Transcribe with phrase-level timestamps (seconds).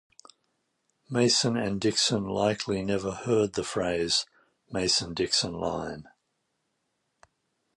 [1.11, 4.25] Mason and Dixon likely never heard the phrase,
[4.71, 6.05] "Mason-Dixon line".